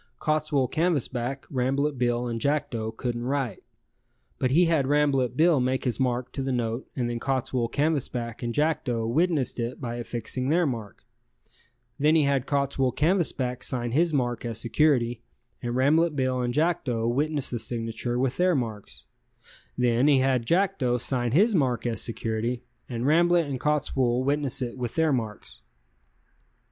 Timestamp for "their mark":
10.49-11.05